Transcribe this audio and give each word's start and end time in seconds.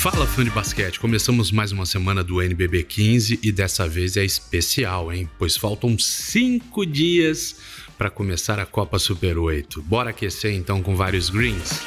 Fala 0.00 0.26
fã 0.26 0.42
de 0.42 0.48
basquete, 0.48 0.98
começamos 0.98 1.52
mais 1.52 1.72
uma 1.72 1.84
semana 1.84 2.24
do 2.24 2.40
NBB 2.40 2.84
15 2.84 3.38
e 3.42 3.52
dessa 3.52 3.86
vez 3.86 4.16
é 4.16 4.24
especial, 4.24 5.12
hein? 5.12 5.28
Pois 5.38 5.58
faltam 5.58 5.98
cinco 5.98 6.86
dias 6.86 7.56
para 7.98 8.08
começar 8.08 8.58
a 8.58 8.64
Copa 8.64 8.98
Super 8.98 9.36
8. 9.36 9.82
Bora 9.82 10.08
aquecer 10.08 10.54
então 10.54 10.82
com 10.82 10.96
vários 10.96 11.28
greens? 11.28 11.86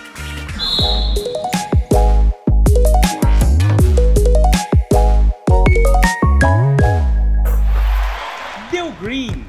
Deu 8.71 8.91
green! 9.01 9.43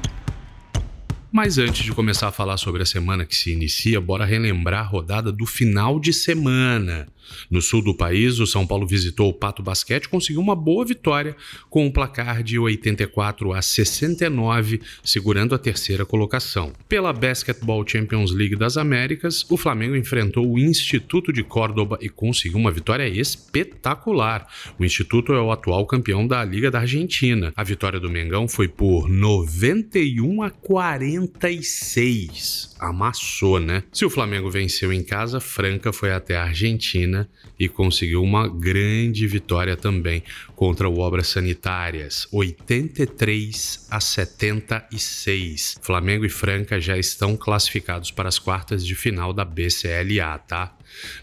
Mas 1.31 1.59
antes 1.59 1.83
de 1.83 1.91
começar 1.91 2.29
a 2.29 2.31
falar 2.31 2.57
sobre 2.57 2.81
a 2.81 2.85
semana 2.87 3.25
que 3.27 3.35
se 3.35 3.51
inicia, 3.51 4.01
bora 4.01 4.25
relembrar 4.25 4.79
a 4.85 4.87
rodada 4.87 5.31
do 5.31 5.45
final 5.45 5.99
de 5.99 6.11
semana. 6.11 7.07
No 7.49 7.61
sul 7.61 7.81
do 7.81 7.95
país, 7.95 8.39
o 8.39 8.47
São 8.47 8.65
Paulo 8.65 8.87
visitou 8.87 9.29
o 9.29 9.33
Pato 9.33 9.63
Basquete 9.63 10.05
e 10.05 10.09
conseguiu 10.09 10.41
uma 10.41 10.55
boa 10.55 10.85
vitória 10.85 11.35
com 11.69 11.85
um 11.85 11.91
placar 11.91 12.43
de 12.43 12.57
84 12.57 13.53
a 13.53 13.61
69, 13.61 14.81
segurando 15.03 15.55
a 15.55 15.57
terceira 15.57 16.05
colocação. 16.05 16.73
Pela 16.87 17.13
Basketball 17.13 17.85
Champions 17.87 18.31
League 18.31 18.55
das 18.55 18.77
Américas, 18.77 19.45
o 19.49 19.57
Flamengo 19.57 19.95
enfrentou 19.95 20.49
o 20.49 20.59
Instituto 20.59 21.31
de 21.31 21.43
Córdoba 21.43 21.97
e 22.01 22.09
conseguiu 22.09 22.57
uma 22.57 22.71
vitória 22.71 23.07
espetacular. 23.07 24.47
O 24.79 24.85
Instituto 24.85 25.33
é 25.33 25.41
o 25.41 25.51
atual 25.51 25.85
campeão 25.85 26.27
da 26.27 26.43
Liga 26.43 26.71
da 26.71 26.79
Argentina. 26.79 27.53
A 27.55 27.63
vitória 27.63 27.99
do 27.99 28.09
Mengão 28.09 28.47
foi 28.47 28.67
por 28.67 29.07
91 29.09 30.43
a 30.43 30.49
46. 30.49 32.75
Amassou, 32.79 33.59
né? 33.59 33.83
Se 33.91 34.05
o 34.05 34.09
Flamengo 34.09 34.49
venceu 34.49 34.91
em 34.91 35.03
casa, 35.03 35.39
Franca 35.39 35.93
foi 35.93 36.11
até 36.11 36.35
a 36.35 36.43
Argentina 36.43 37.14
Argentina 37.15 37.29
e 37.57 37.69
conseguiu 37.69 38.21
uma 38.21 38.47
grande 38.47 39.25
vitória 39.27 39.77
também 39.77 40.21
contra 40.55 40.89
o 40.89 40.99
Obras 40.99 41.27
Sanitárias, 41.27 42.27
83 42.31 43.87
a 43.89 43.99
76. 44.01 45.77
Flamengo 45.81 46.25
e 46.25 46.29
Franca 46.29 46.79
já 46.79 46.97
estão 46.97 47.37
classificados 47.37 48.11
para 48.11 48.27
as 48.27 48.37
quartas 48.37 48.85
de 48.85 48.93
final 48.93 49.31
da 49.31 49.45
BCLA, 49.45 50.37
tá? 50.39 50.75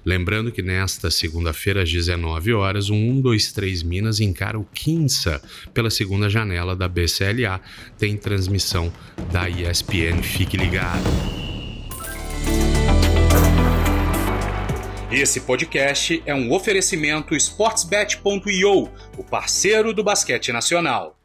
Lembrando 0.05 0.51
que 0.51 0.63
nesta 0.63 1.11
segunda-feira 1.11 1.83
às 1.83 1.91
19 1.91 2.53
horas, 2.55 2.91
o 2.91 2.95
123 2.95 3.83
Minas 3.83 4.21
encara 4.21 4.59
o 4.59 4.65
Quinça 4.65 5.41
pela 5.73 5.91
segunda 5.91 6.29
janela 6.29 6.75
da 6.75 6.89
BCLA. 6.89 7.61
Tem 7.99 8.17
transmissão 8.17 8.93
da 9.31 9.49
ESPN, 9.49 10.23
fique 10.23 10.57
ligado. 10.57 11.42
Esse 15.13 15.43
podcast 15.43 16.23
é 16.25 16.35
um 16.35 16.51
oferecimento 16.51 17.35
sportsbet.io, 17.35 18.91
o 19.19 19.23
parceiro 19.23 19.93
do 19.93 20.03
basquete 20.03 20.51
nacional. 20.51 21.21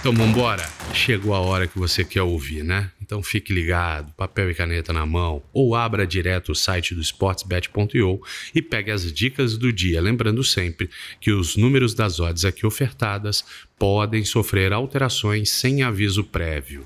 Então 0.00 0.12
vambora. 0.12 0.68
Chegou 0.92 1.32
a 1.32 1.38
hora 1.38 1.68
que 1.68 1.78
você 1.78 2.04
quer 2.04 2.22
ouvir, 2.22 2.64
né? 2.64 2.90
Então 3.00 3.22
fique 3.22 3.52
ligado, 3.52 4.12
papel 4.14 4.50
e 4.50 4.54
caneta 4.54 4.92
na 4.92 5.06
mão, 5.06 5.40
ou 5.52 5.76
abra 5.76 6.04
direto 6.04 6.50
o 6.50 6.54
site 6.56 6.92
do 6.92 7.00
sportsbet.io 7.00 8.20
e 8.52 8.60
pegue 8.60 8.90
as 8.90 9.12
dicas 9.12 9.56
do 9.56 9.72
dia, 9.72 10.00
lembrando 10.00 10.42
sempre 10.42 10.90
que 11.20 11.30
os 11.30 11.54
números 11.54 11.94
das 11.94 12.18
odds 12.18 12.44
aqui 12.44 12.66
ofertadas 12.66 13.44
podem 13.78 14.24
sofrer 14.24 14.72
alterações 14.72 15.50
sem 15.50 15.84
aviso 15.84 16.24
prévio. 16.24 16.84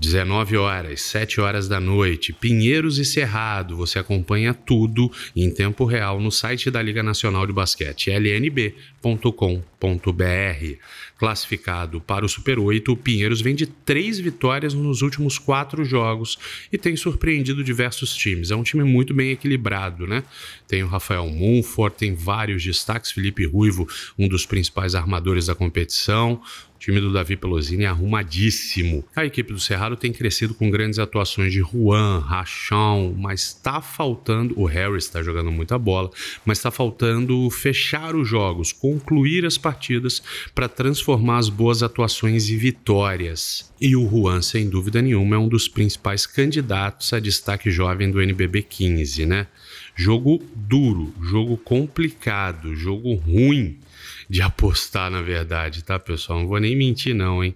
19 0.00 0.56
horas, 0.56 1.02
7 1.02 1.42
horas 1.42 1.68
da 1.68 1.78
noite, 1.78 2.32
Pinheiros 2.32 2.98
e 2.98 3.04
Cerrado. 3.04 3.76
Você 3.76 3.98
acompanha 3.98 4.54
tudo 4.54 5.12
em 5.36 5.50
tempo 5.50 5.84
real 5.84 6.18
no 6.18 6.32
site 6.32 6.70
da 6.70 6.80
Liga 6.80 7.02
Nacional 7.02 7.46
de 7.46 7.52
Basquete, 7.52 8.10
lnb.com.br. 8.10 8.80
Classificado 11.18 12.00
para 12.00 12.24
o 12.24 12.28
Super 12.30 12.58
8, 12.58 12.90
o 12.90 12.96
Pinheiros 12.96 13.42
vem 13.42 13.54
de 13.54 13.66
três 13.66 14.18
vitórias 14.18 14.72
nos 14.72 15.02
últimos 15.02 15.38
quatro 15.38 15.84
jogos 15.84 16.38
e 16.72 16.78
tem 16.78 16.96
surpreendido 16.96 17.62
diversos 17.62 18.14
times. 18.14 18.50
É 18.50 18.56
um 18.56 18.62
time 18.62 18.84
muito 18.84 19.12
bem 19.12 19.32
equilibrado, 19.32 20.06
né? 20.06 20.24
Tem 20.66 20.82
o 20.82 20.86
Rafael 20.86 21.28
Munford, 21.28 21.94
tem 21.94 22.14
vários 22.14 22.64
destaques, 22.64 23.12
Felipe 23.12 23.44
Ruivo, 23.44 23.86
um 24.18 24.26
dos 24.26 24.46
principais 24.46 24.94
armadores 24.94 25.44
da 25.44 25.54
competição, 25.54 26.40
time 26.80 26.98
do 26.98 27.12
Davi 27.12 27.36
Pelosini 27.36 27.84
é 27.84 27.88
arrumadíssimo. 27.88 29.04
A 29.14 29.26
equipe 29.26 29.52
do 29.52 29.60
Cerrado 29.60 29.96
tem 29.96 30.10
crescido 30.10 30.54
com 30.54 30.70
grandes 30.70 30.98
atuações 30.98 31.52
de 31.52 31.60
Juan, 31.60 32.20
Rachão, 32.20 33.14
mas 33.16 33.48
está 33.48 33.82
faltando. 33.82 34.58
O 34.58 34.64
Harris 34.64 35.04
está 35.04 35.22
jogando 35.22 35.52
muita 35.52 35.78
bola, 35.78 36.10
mas 36.44 36.56
está 36.56 36.70
faltando 36.70 37.50
fechar 37.50 38.16
os 38.16 38.26
jogos, 38.26 38.72
concluir 38.72 39.44
as 39.44 39.58
partidas 39.58 40.22
para 40.54 40.68
transformar 40.68 41.36
as 41.36 41.50
boas 41.50 41.82
atuações 41.82 42.48
em 42.48 42.56
vitórias. 42.56 43.70
E 43.78 43.94
o 43.94 44.08
Juan, 44.08 44.40
sem 44.40 44.68
dúvida 44.68 45.02
nenhuma, 45.02 45.36
é 45.36 45.38
um 45.38 45.48
dos 45.48 45.68
principais 45.68 46.24
candidatos 46.24 47.12
a 47.12 47.20
destaque 47.20 47.70
jovem 47.70 48.10
do 48.10 48.22
NBB 48.22 48.62
15, 48.62 49.26
né? 49.26 49.46
Jogo 49.94 50.42
duro, 50.54 51.12
jogo 51.20 51.58
complicado, 51.58 52.74
jogo 52.74 53.14
ruim 53.16 53.78
de 54.30 54.40
apostar, 54.40 55.10
na 55.10 55.20
verdade, 55.20 55.82
tá, 55.82 55.98
pessoal? 55.98 56.38
Não 56.38 56.46
vou 56.46 56.60
nem 56.60 56.76
mentir, 56.76 57.12
não, 57.12 57.42
hein? 57.42 57.52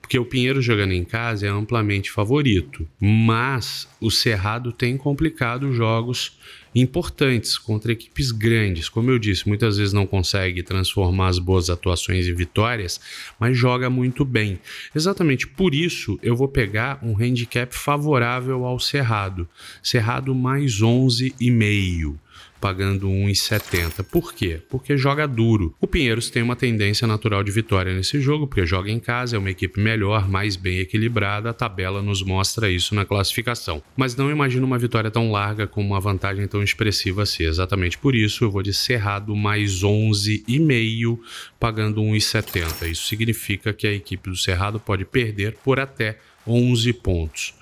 Porque 0.00 0.18
o 0.18 0.24
Pinheiro 0.24 0.62
jogando 0.62 0.92
em 0.92 1.04
casa 1.04 1.46
é 1.46 1.50
amplamente 1.50 2.10
favorito, 2.10 2.88
mas 2.98 3.86
o 4.00 4.10
Cerrado 4.10 4.72
tem 4.72 4.96
complicado 4.96 5.70
jogos 5.74 6.38
importantes 6.74 7.58
contra 7.58 7.92
equipes 7.92 8.30
grandes. 8.30 8.88
Como 8.88 9.10
eu 9.10 9.18
disse, 9.18 9.46
muitas 9.46 9.76
vezes 9.76 9.92
não 9.92 10.06
consegue 10.06 10.62
transformar 10.62 11.28
as 11.28 11.38
boas 11.38 11.68
atuações 11.68 12.26
em 12.26 12.34
vitórias, 12.34 12.98
mas 13.38 13.56
joga 13.56 13.90
muito 13.90 14.24
bem. 14.24 14.58
Exatamente 14.94 15.46
por 15.46 15.74
isso 15.74 16.18
eu 16.22 16.34
vou 16.34 16.48
pegar 16.48 16.98
um 17.02 17.14
handicap 17.22 17.74
favorável 17.74 18.64
ao 18.64 18.80
Cerrado. 18.80 19.46
Cerrado 19.82 20.34
mais 20.34 20.80
11,5 20.80 22.16
pagando 22.64 23.10
1,70. 23.10 24.02
Por 24.04 24.32
quê? 24.32 24.58
Porque 24.70 24.96
joga 24.96 25.28
duro. 25.28 25.76
O 25.82 25.86
Pinheiros 25.86 26.30
tem 26.30 26.42
uma 26.42 26.56
tendência 26.56 27.06
natural 27.06 27.44
de 27.44 27.50
vitória 27.50 27.92
nesse 27.92 28.18
jogo, 28.22 28.46
porque 28.46 28.64
joga 28.64 28.90
em 28.90 28.98
casa, 28.98 29.36
é 29.36 29.38
uma 29.38 29.50
equipe 29.50 29.78
melhor, 29.78 30.26
mais 30.30 30.56
bem 30.56 30.78
equilibrada, 30.78 31.50
a 31.50 31.52
tabela 31.52 32.00
nos 32.00 32.22
mostra 32.22 32.70
isso 32.70 32.94
na 32.94 33.04
classificação. 33.04 33.82
Mas 33.94 34.16
não 34.16 34.30
imagino 34.30 34.66
uma 34.66 34.78
vitória 34.78 35.10
tão 35.10 35.30
larga 35.30 35.66
com 35.66 35.82
uma 35.82 36.00
vantagem 36.00 36.48
tão 36.48 36.62
expressiva 36.62 37.24
assim. 37.24 37.44
Exatamente 37.44 37.98
por 37.98 38.14
isso 38.14 38.44
eu 38.44 38.50
vou 38.50 38.62
de 38.62 38.72
Cerrado 38.72 39.36
mais 39.36 39.82
11,5, 39.82 41.18
pagando 41.60 42.00
1,70. 42.00 42.90
Isso 42.90 43.08
significa 43.08 43.74
que 43.74 43.86
a 43.86 43.92
equipe 43.92 44.30
do 44.30 44.36
Cerrado 44.38 44.80
pode 44.80 45.04
perder 45.04 45.58
por 45.62 45.78
até 45.78 46.16
11 46.46 46.94
pontos. 46.94 47.52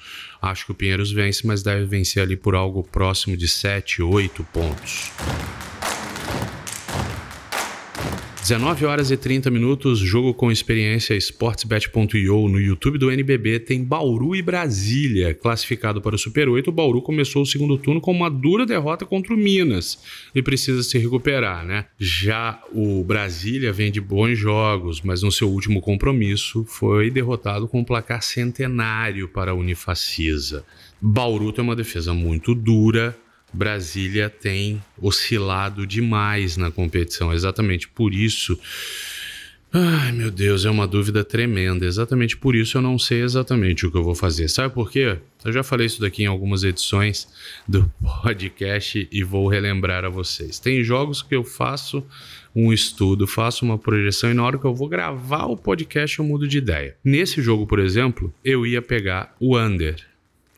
Acho 0.43 0.67
que 0.67 0.73
o 0.73 0.75
Pinheiros 0.75 1.13
vence, 1.13 1.47
mas 1.47 1.63
deve 1.63 1.85
vencer 1.85 2.21
ali 2.21 2.37
por 2.37 2.57
algo 2.57 2.83
próximo 2.83 3.37
de 3.37 3.47
7, 3.47 4.03
8 4.03 4.45
pontos. 4.53 5.13
19 8.43 8.85
horas 8.87 9.13
e 9.13 9.17
30 9.17 9.53
minutos, 9.53 10.01
jogo 10.01 10.35
com 10.35 10.51
experiência 10.51 11.15
sportsbet.io 11.15 12.49
no 12.49 12.61
YouTube 12.61 12.99
do 12.99 13.09
NBB 13.09 13.61
tem 13.61 13.85
Bauru 13.85 14.35
e 14.35 14.43
Brasília, 14.43 15.33
classificado 15.33 16.03
para 16.03 16.17
o 16.17 16.19
Super 16.19 16.49
8. 16.49 16.69
O 16.69 16.73
Bauru 16.73 17.01
começou 17.01 17.43
o 17.43 17.47
segundo 17.47 17.79
turno 17.79 18.01
com 18.01 18.11
uma 18.11 18.29
dura 18.29 18.67
derrota 18.67 19.07
contra 19.07 19.33
o 19.33 19.37
Minas 19.37 19.97
e 20.35 20.43
precisa 20.43 20.83
se 20.83 20.99
recuperar, 20.99 21.65
né? 21.65 21.87
Já 22.01 22.61
o 22.73 23.05
Brasília 23.05 23.73
vem 23.73 23.93
de 23.93 24.01
bons 24.01 24.37
jogos, 24.37 25.01
mas 25.03 25.23
no 25.23 25.31
seu 25.31 25.49
último 25.49 25.81
compromisso 25.81 26.65
foi 26.67 27.13
derrotado 27.13 27.69
com 27.69 27.79
um 27.79 27.85
placar 27.85 28.23
centenário 28.23 29.29
para 29.29 29.53
a 29.53 29.55
Unifacisa. 29.55 30.65
Bauru 31.01 31.53
tem 31.53 31.63
uma 31.63 31.77
defesa 31.77 32.13
muito 32.13 32.57
dura, 32.57 33.17
Brasília 33.53 34.31
tem 34.31 34.83
oscilado 35.01 35.87
demais 35.87 36.57
na 36.57 36.71
competição. 36.71 37.33
Exatamente 37.33 37.89
por 37.89 38.15
isso. 38.15 38.59
Ai, 39.75 40.13
meu 40.13 40.31
Deus, 40.31 40.67
é 40.67 40.71
uma 40.71 40.87
dúvida 40.87 41.25
tremenda. 41.25 41.87
Exatamente 41.87 42.37
por 42.37 42.55
isso 42.55 42.77
eu 42.77 42.83
não 42.83 42.99
sei 42.99 43.23
exatamente 43.23 43.87
o 43.87 43.91
que 43.91 43.97
eu 43.97 44.05
vou 44.05 44.15
fazer. 44.15 44.49
Sabe 44.49 44.75
por 44.75 44.91
quê? 44.91 45.17
Eu 45.43 45.53
já 45.53 45.63
falei 45.63 45.87
isso 45.87 45.99
daqui 45.99 46.25
em 46.25 46.27
algumas 46.27 46.63
edições 46.63 47.27
do 47.67 47.91
podcast 48.23 49.09
e 49.11 49.25
vou 49.25 49.49
relembrar 49.49 50.05
a 50.05 50.11
vocês. 50.11 50.59
Tem 50.59 50.85
jogos 50.85 51.23
que 51.23 51.35
eu 51.35 51.43
faço 51.43 52.07
um 52.55 52.71
estudo, 52.71 53.27
faço 53.27 53.65
uma 53.65 53.79
projeção 53.79 54.31
e 54.31 54.35
na 54.35 54.45
hora 54.45 54.59
que 54.59 54.65
eu 54.67 54.75
vou 54.75 54.89
gravar 54.89 55.47
o 55.47 55.57
podcast 55.57 56.19
eu 56.19 56.25
mudo 56.27 56.47
de 56.47 56.59
ideia. 56.59 56.95
Nesse 57.03 57.41
jogo, 57.41 57.67
por 57.67 57.79
exemplo, 57.79 58.33
eu 58.45 58.67
ia 58.67 58.83
pegar 58.83 59.35
o 59.41 59.59
under 59.59 59.97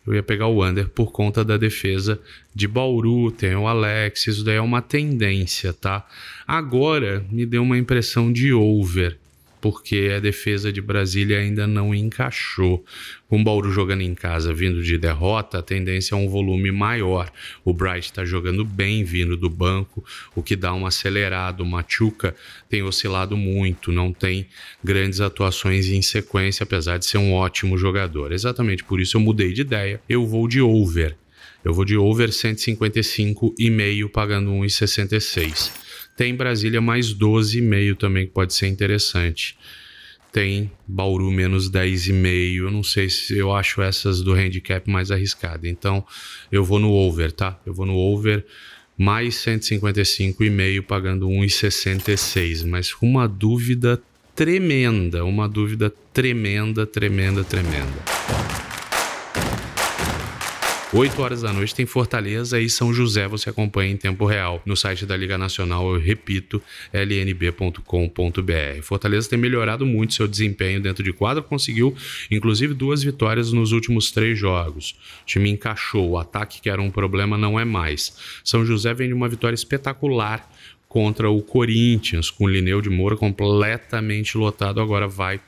eu 0.07 0.15
ia 0.15 0.23
pegar 0.23 0.47
o 0.49 0.65
under 0.65 0.89
por 0.89 1.13
conta 1.13 1.45
da 1.45 1.57
defesa 1.57 2.21
de 2.55 2.69
Bauru, 2.69 3.31
tem 3.31 3.55
o 3.55 3.67
Alex, 3.67 4.27
isso 4.27 4.45
daí 4.45 4.57
é 4.57 4.61
uma 4.61 4.83
tendência, 4.83 5.73
tá? 5.73 6.07
Agora 6.47 7.25
me 7.31 7.47
deu 7.47 7.63
uma 7.63 7.79
impressão 7.79 8.33
de 8.33 8.53
over. 8.53 9.19
Porque 9.65 10.13
a 10.15 10.21
defesa 10.21 10.71
de 10.71 10.83
Brasília 10.83 11.39
ainda 11.39 11.67
não 11.67 11.95
encaixou. 11.95 12.85
Com 13.27 13.41
o 13.41 13.43
Bauru 13.43 13.73
jogando 13.73 14.03
em 14.03 14.15
casa, 14.15 14.53
vindo 14.53 14.83
de 14.83 14.99
derrota, 14.99 15.61
a 15.61 15.63
tendência 15.63 16.15
é 16.15 16.19
um 16.19 16.29
volume 16.29 16.71
maior. 16.71 17.33
O 17.65 17.73
Bright 17.73 18.11
está 18.11 18.27
jogando 18.27 18.63
bem, 18.63 19.03
vindo 19.05 19.39
do 19.39 19.49
banco, 19.49 20.05
o 20.37 20.43
que 20.43 20.55
dá 20.55 20.75
uma 20.75 20.89
acelerada. 20.89 21.63
O 21.63 21.67
Machuca 21.67 22.37
tem 22.69 22.83
oscilado 22.83 23.39
muito, 23.39 23.91
não 23.91 24.13
tem 24.13 24.47
grandes 24.85 25.23
atuações 25.23 25.87
em 25.87 26.03
sequência, 26.03 26.65
apesar 26.65 26.99
de 26.99 27.07
ser 27.07 27.17
um 27.17 27.33
ótimo 27.33 27.79
jogador. 27.79 28.33
Exatamente 28.33 28.85
por 28.85 29.01
isso 29.01 29.17
eu 29.17 29.21
mudei 29.23 29.55
de 29.55 29.63
ideia. 29.63 29.99
Eu 30.07 30.27
vou 30.27 30.47
de 30.47 30.61
over. 30.61 31.17
Eu 31.65 31.73
vou 31.73 31.87
de 31.87 31.97
over 31.97 32.29
155,5 32.29 34.11
pagando 34.11 34.51
1,66. 34.51 35.84
Tem 36.17 36.35
Brasília 36.35 36.81
mais 36.81 37.15
12,5 37.15 37.97
também 37.97 38.27
que 38.27 38.33
pode 38.33 38.55
ser 38.55 38.69
interessante. 38.69 39.57
Tem 40.33 40.71
Bauru 40.87 41.31
menos 41.31 41.71
10,5. 41.71 42.57
Eu 42.57 42.71
não 42.71 42.83
sei 42.83 43.09
se 43.09 43.37
eu 43.37 43.55
acho 43.55 43.83
essas 43.83 44.21
do 44.23 44.33
handicap 44.33 44.89
mais 44.91 45.11
arriscada. 45.11 45.69
Então 45.69 46.05
eu 46.51 46.65
vou 46.65 46.79
no 46.79 46.91
over, 46.91 47.33
tá? 47.33 47.61
Eu 47.65 47.75
vou 47.75 47.87
no 47.87 47.95
over 47.95 48.45
mais 48.97 49.35
155,5 49.37 50.83
pagando 50.83 51.29
1,66, 51.29 52.65
mas 52.67 52.93
com 52.93 53.09
uma 53.09 53.29
dúvida 53.29 54.01
tremenda, 54.35 55.25
uma 55.25 55.49
dúvida 55.49 55.93
tremenda, 56.13 56.87
tremenda, 56.87 57.45
tremenda. 57.45 58.54
8 60.97 61.21
horas 61.21 61.43
da 61.43 61.53
noite 61.53 61.75
tem 61.75 61.85
Fortaleza 61.87 62.61
e 62.61 62.71
São 62.71 62.95
José, 62.95 63.27
você 63.27 63.51
acompanha 63.51 63.91
em 63.91 63.97
tempo 63.97 64.25
real 64.27 64.63
no 64.65 64.77
site 64.77 65.05
da 65.05 65.17
Liga 65.17 65.37
Nacional, 65.37 65.93
eu 65.93 66.01
repito, 66.01 66.63
lnb.com.br. 66.93 67.83
Fortaleza 68.81 69.29
tem 69.29 69.37
melhorado 69.37 69.85
muito 69.85 70.15
seu 70.15 70.29
desempenho 70.29 70.81
dentro 70.81 71.03
de 71.03 71.13
quadra, 71.13 71.43
conseguiu 71.43 71.97
inclusive 72.31 72.75
duas 72.75 73.03
vitórias 73.03 73.51
nos 73.51 73.73
últimos 73.73 74.13
três 74.13 74.39
jogos. 74.39 74.95
O 75.23 75.27
time 75.27 75.51
encaixou, 75.51 76.11
o 76.11 76.17
ataque 76.17 76.61
que 76.61 76.71
era 76.71 76.81
um 76.81 76.93
problema 76.93 77.37
não 77.37 77.59
é 77.59 77.65
mais. 77.65 78.17
São 78.45 78.65
José 78.65 78.95
vem 78.95 79.09
de 79.09 79.15
uma 79.15 79.29
vitória 79.29 79.57
espetacular 79.57 80.49
contra 80.89 81.29
o 81.29 81.43
Corinthians, 81.43 82.31
com 82.31 82.45
o 82.45 82.49
Lineu 82.49 82.81
de 82.81 82.89
Moura 82.89 83.17
completamente 83.17 84.39
lotado, 84.39 84.81
agora 84.81 85.09
vai 85.09 85.41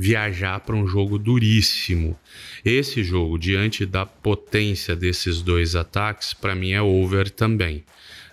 viajar 0.00 0.58
para 0.60 0.74
um 0.74 0.86
jogo 0.86 1.18
duríssimo. 1.18 2.18
Esse 2.64 3.04
jogo, 3.04 3.38
diante 3.38 3.84
da 3.84 4.06
potência 4.06 4.96
desses 4.96 5.42
dois 5.42 5.76
ataques, 5.76 6.32
para 6.32 6.54
mim 6.54 6.72
é 6.72 6.80
over 6.80 7.28
também. 7.28 7.84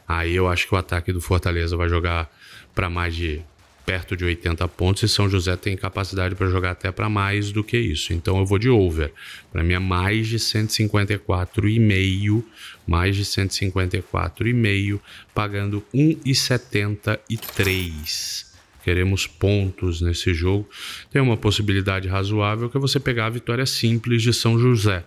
Aí 0.07 0.33
eu 0.33 0.47
acho 0.47 0.65
que 0.65 0.73
o 0.73 0.77
ataque 0.77 1.11
do 1.11 1.19
Fortaleza 1.19 1.75
vai 1.75 1.89
jogar 1.89 2.33
para 2.73 2.89
mais 2.89 3.13
de 3.13 3.41
perto 3.85 4.15
de 4.15 4.23
80 4.23 4.65
pontos 4.69 5.03
e 5.03 5.09
São 5.09 5.29
José 5.29 5.57
tem 5.57 5.75
capacidade 5.75 6.35
para 6.35 6.47
jogar 6.47 6.71
até 6.71 6.89
para 6.89 7.09
mais 7.09 7.51
do 7.51 7.65
que 7.65 7.77
isso. 7.77 8.13
Então 8.13 8.37
eu 8.37 8.45
vou 8.45 8.57
de 8.57 8.69
over. 8.69 9.11
Para 9.51 9.61
mim 9.61 9.73
é 9.73 9.79
mais 9.79 10.27
de 10.27 10.39
154,5, 10.39 12.45
mais 12.87 13.13
de 13.13 13.25
154,5, 13.25 15.01
pagando 15.33 15.83
1,73 15.93 18.47
queremos 18.87 19.27
pontos 19.27 19.99
nesse 19.99 20.33
jogo, 20.33 20.65
tem 21.11 21.21
uma 21.21 21.35
possibilidade 21.35 22.07
razoável 22.07 22.69
que 22.69 22.77
é 22.77 22.79
você 22.79 23.01
pegar 23.01 23.25
a 23.25 23.29
vitória 23.29 23.65
simples 23.65 24.21
de 24.21 24.31
São 24.31 24.57
José. 24.57 25.03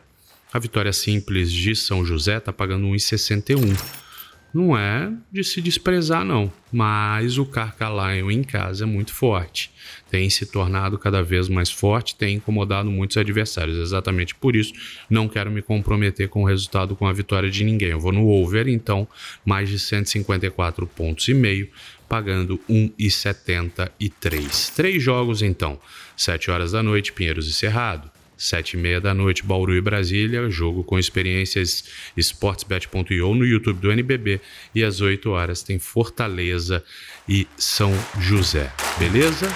A 0.53 0.59
vitória 0.59 0.93
simples 0.93 1.51
de 1.51 1.75
São 1.75 2.05
José 2.05 2.37
está 2.37 2.53
pagando 2.53 2.87
1,61. 2.89 4.10
Não 4.53 4.77
é 4.77 5.13
de 5.31 5.45
se 5.45 5.61
desprezar, 5.61 6.25
não, 6.25 6.53
mas 6.73 7.39
o 7.39 7.47
Carcalion 7.47 8.29
em 8.31 8.43
casa 8.43 8.83
é 8.85 8.87
muito 8.87 9.15
forte. 9.15 9.71
Tem 10.11 10.29
se 10.29 10.47
tornado 10.47 10.99
cada 10.99 11.23
vez 11.23 11.49
mais 11.49 11.71
forte, 11.71 12.17
tem 12.17 12.35
incomodado 12.37 12.91
muitos 12.91 13.17
adversários. 13.17 13.79
Exatamente 13.79 14.35
por 14.35 14.57
isso, 14.57 14.73
não 15.09 15.29
quero 15.29 15.49
me 15.51 15.63
comprometer 15.63 16.29
com 16.29 16.43
o 16.43 16.47
resultado 16.47 16.97
com 16.97 17.07
a 17.07 17.13
vitória 17.13 17.49
de 17.49 17.63
ninguém. 17.63 17.91
Eu 17.91 18.01
vou 18.01 18.13
no 18.13 18.27
over, 18.27 18.67
então, 18.69 19.07
mais 19.45 19.69
de 19.69 19.79
154 19.79 20.85
pontos 20.87 21.29
e 21.29 21.35
meio 21.35 21.69
pagando 22.09 22.59
1,73. 22.69 24.75
Três 24.75 25.01
jogos 25.01 25.43
então, 25.43 25.79
7 26.17 26.51
horas 26.51 26.73
da 26.73 26.83
noite, 26.83 27.13
Pinheiros 27.13 27.47
e 27.47 27.53
Cerrado. 27.53 28.11
7 28.41 28.73
e 28.73 28.77
meia 28.79 29.01
da 29.01 29.13
noite, 29.13 29.45
Bauru 29.45 29.75
e 29.75 29.81
Brasília, 29.83 30.49
jogo 30.49 30.83
com 30.83 30.99
experiências 30.99 31.85
sportsbet.io 32.17 33.35
no 33.35 33.45
YouTube 33.45 33.81
do 33.81 33.93
NBB. 33.93 34.41
E 34.75 34.83
às 34.83 35.03
8 35.03 35.29
horas 35.29 35.63
tem 35.63 35.79
Fortaleza 35.79 36.83
e 37.29 37.47
São 37.59 37.93
José. 38.19 38.73
Beleza? 38.99 39.47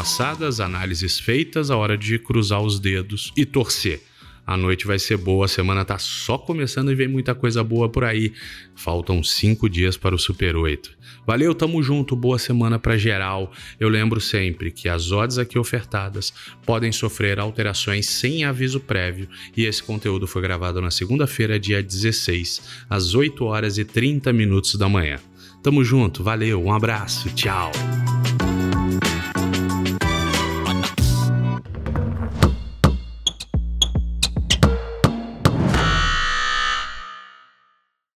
passadas, 0.00 0.60
análises 0.60 1.18
feitas, 1.18 1.70
a 1.70 1.76
hora 1.76 1.96
de 1.96 2.18
cruzar 2.18 2.62
os 2.62 2.80
dedos 2.80 3.32
e 3.36 3.44
torcer. 3.44 4.00
A 4.46 4.56
noite 4.56 4.86
vai 4.86 4.98
ser 4.98 5.16
boa, 5.16 5.44
a 5.44 5.48
semana 5.48 5.84
tá 5.84 5.98
só 5.98 6.36
começando 6.36 6.90
e 6.90 6.94
vem 6.94 7.08
muita 7.08 7.34
coisa 7.34 7.62
boa 7.62 7.88
por 7.88 8.04
aí. 8.04 8.32
Faltam 8.74 9.22
cinco 9.22 9.68
dias 9.68 9.96
para 9.96 10.14
o 10.14 10.18
Super 10.18 10.56
8. 10.56 10.90
Valeu, 11.26 11.54
tamo 11.54 11.82
junto, 11.82 12.16
boa 12.16 12.38
semana 12.38 12.78
para 12.78 12.96
geral. 12.96 13.52
Eu 13.78 13.88
lembro 13.88 14.20
sempre 14.20 14.70
que 14.70 14.88
as 14.88 15.12
odds 15.12 15.38
aqui 15.38 15.58
ofertadas 15.58 16.32
podem 16.66 16.90
sofrer 16.90 17.38
alterações 17.38 18.06
sem 18.06 18.44
aviso 18.44 18.80
prévio 18.80 19.28
e 19.56 19.64
esse 19.64 19.82
conteúdo 19.82 20.26
foi 20.26 20.42
gravado 20.42 20.80
na 20.80 20.90
segunda-feira, 20.90 21.60
dia 21.60 21.82
16, 21.82 22.84
às 22.88 23.14
8 23.14 23.44
horas 23.44 23.78
e 23.78 23.84
30 23.84 24.32
minutos 24.32 24.74
da 24.74 24.88
manhã. 24.88 25.18
Tamo 25.62 25.84
junto, 25.84 26.24
valeu, 26.24 26.62
um 26.62 26.72
abraço, 26.72 27.28
tchau. 27.34 27.70